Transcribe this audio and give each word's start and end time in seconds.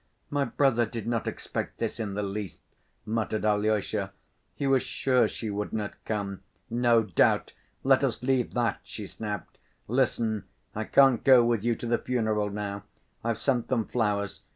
"My 0.31 0.45
brother 0.45 0.87
did 0.87 1.05
not 1.05 1.27
expect 1.27 1.77
this 1.77 1.99
in 1.99 2.15
the 2.15 2.23
least," 2.23 2.61
muttered 3.05 3.45
Alyosha. 3.45 4.11
"He 4.55 4.65
was 4.65 4.81
sure 4.81 5.27
she 5.27 5.51
would 5.51 5.73
not 5.73 5.93
come—" 6.05 6.41
"No 6.71 7.03
doubt. 7.03 7.53
Let 7.83 8.03
us 8.03 8.23
leave 8.23 8.55
that," 8.55 8.79
she 8.83 9.05
snapped. 9.05 9.59
"Listen: 9.87 10.45
I 10.73 10.85
can't 10.85 11.23
go 11.23 11.45
with 11.45 11.63
you 11.63 11.75
to 11.75 11.85
the 11.85 11.99
funeral 11.99 12.49
now. 12.49 12.81
I've 13.23 13.37
sent 13.37 13.67
them 13.67 13.85
flowers. 13.85 14.41